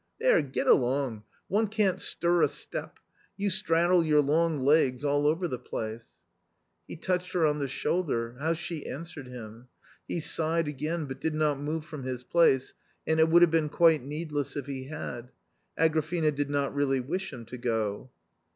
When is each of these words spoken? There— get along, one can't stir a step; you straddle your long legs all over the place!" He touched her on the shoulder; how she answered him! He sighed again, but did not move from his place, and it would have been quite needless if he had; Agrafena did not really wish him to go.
There— 0.19 0.41
get 0.57 0.65
along, 0.65 1.25
one 1.47 1.67
can't 1.67 2.01
stir 2.01 2.41
a 2.41 2.47
step; 2.47 2.97
you 3.37 3.51
straddle 3.51 4.03
your 4.03 4.19
long 4.21 4.57
legs 4.57 5.05
all 5.05 5.27
over 5.27 5.47
the 5.47 5.59
place!" 5.59 6.09
He 6.87 6.95
touched 6.95 7.33
her 7.33 7.45
on 7.45 7.59
the 7.59 7.67
shoulder; 7.67 8.35
how 8.39 8.53
she 8.53 8.87
answered 8.87 9.27
him! 9.27 9.67
He 10.07 10.19
sighed 10.19 10.67
again, 10.67 11.05
but 11.05 11.21
did 11.21 11.35
not 11.35 11.59
move 11.59 11.85
from 11.85 12.01
his 12.03 12.23
place, 12.23 12.73
and 13.05 13.19
it 13.19 13.29
would 13.29 13.43
have 13.43 13.51
been 13.51 13.69
quite 13.69 14.01
needless 14.01 14.55
if 14.55 14.65
he 14.65 14.87
had; 14.87 15.29
Agrafena 15.77 16.31
did 16.33 16.49
not 16.49 16.73
really 16.73 16.99
wish 16.99 17.31
him 17.31 17.45
to 17.45 17.57
go. 17.59 18.09